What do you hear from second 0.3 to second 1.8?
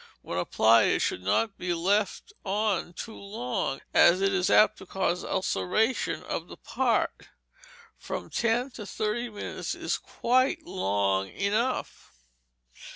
applied it should not he